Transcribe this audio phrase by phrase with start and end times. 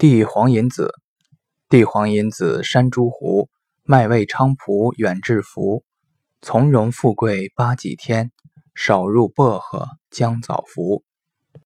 [0.00, 0.94] 帝黄银子
[1.68, 3.50] 帝黄银子山茱湖，
[3.82, 5.84] 麦味菖蒲远志福，
[6.40, 8.32] 从容富贵八几天，
[8.74, 11.04] 少入薄荷姜枣服。